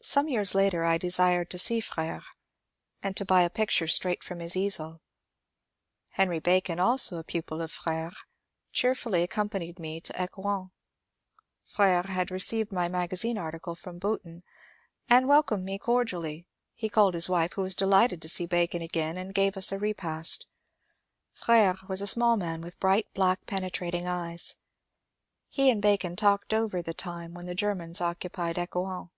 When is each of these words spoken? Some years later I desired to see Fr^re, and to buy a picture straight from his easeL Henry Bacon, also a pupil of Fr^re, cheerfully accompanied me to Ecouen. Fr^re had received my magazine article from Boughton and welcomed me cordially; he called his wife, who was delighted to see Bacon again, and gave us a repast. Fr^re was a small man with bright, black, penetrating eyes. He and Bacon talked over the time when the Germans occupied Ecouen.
Some 0.00 0.28
years 0.30 0.54
later 0.54 0.84
I 0.86 0.96
desired 0.96 1.50
to 1.50 1.58
see 1.58 1.82
Fr^re, 1.82 2.22
and 3.02 3.14
to 3.18 3.26
buy 3.26 3.42
a 3.42 3.50
picture 3.50 3.86
straight 3.86 4.24
from 4.24 4.40
his 4.40 4.54
easeL 4.56 5.00
Henry 6.12 6.38
Bacon, 6.38 6.80
also 6.80 7.18
a 7.18 7.22
pupil 7.22 7.60
of 7.60 7.70
Fr^re, 7.76 8.12
cheerfully 8.72 9.22
accompanied 9.22 9.78
me 9.78 10.00
to 10.00 10.14
Ecouen. 10.14 10.70
Fr^re 11.70 12.06
had 12.06 12.30
received 12.30 12.72
my 12.72 12.88
magazine 12.88 13.36
article 13.36 13.74
from 13.74 13.98
Boughton 13.98 14.44
and 15.10 15.28
welcomed 15.28 15.64
me 15.66 15.78
cordially; 15.78 16.46
he 16.72 16.88
called 16.88 17.12
his 17.12 17.28
wife, 17.28 17.52
who 17.52 17.60
was 17.62 17.74
delighted 17.74 18.22
to 18.22 18.30
see 18.30 18.46
Bacon 18.46 18.80
again, 18.80 19.18
and 19.18 19.34
gave 19.34 19.58
us 19.58 19.72
a 19.72 19.78
repast. 19.78 20.46
Fr^re 21.38 21.86
was 21.86 22.00
a 22.00 22.06
small 22.06 22.38
man 22.38 22.62
with 22.62 22.80
bright, 22.80 23.12
black, 23.12 23.44
penetrating 23.44 24.06
eyes. 24.06 24.56
He 25.50 25.68
and 25.70 25.82
Bacon 25.82 26.16
talked 26.16 26.54
over 26.54 26.80
the 26.80 26.94
time 26.94 27.34
when 27.34 27.44
the 27.44 27.54
Germans 27.54 28.00
occupied 28.00 28.56
Ecouen. 28.56 29.10